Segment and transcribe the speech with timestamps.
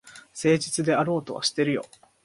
[0.33, 1.85] 誠実であろうとはしてるよ。